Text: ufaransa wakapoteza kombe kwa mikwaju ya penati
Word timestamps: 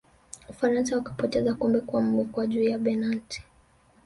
ufaransa 0.49 0.95
wakapoteza 0.95 1.53
kombe 1.53 1.79
kwa 1.79 2.01
mikwaju 2.01 2.63
ya 2.63 2.79
penati 2.83 3.43